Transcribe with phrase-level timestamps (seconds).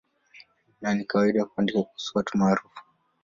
[0.81, 2.81] Na ni kawaida kuandika kuhusu watu maarufu.